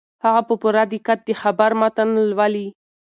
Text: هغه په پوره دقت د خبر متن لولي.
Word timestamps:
هغه 0.25 0.41
په 0.47 0.53
پوره 0.61 0.83
دقت 0.93 1.19
د 1.27 1.29
خبر 1.41 1.71
متن 1.81 2.09
لولي. 2.29 2.67